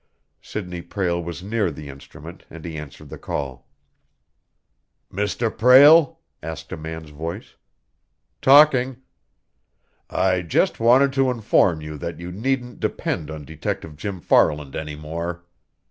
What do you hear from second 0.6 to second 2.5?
Prale was near the instrument,